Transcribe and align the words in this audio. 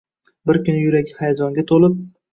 Bir 0.51 0.57
kuni 0.69 0.79
yuragi 0.85 1.13
hayajonga 1.19 1.67
toʻlib 1.73 2.01